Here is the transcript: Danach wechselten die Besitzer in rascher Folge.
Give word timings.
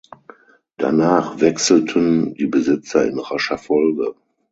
Danach 0.77 1.41
wechselten 1.41 2.33
die 2.33 2.47
Besitzer 2.47 3.05
in 3.05 3.19
rascher 3.19 3.59
Folge. 3.59 4.15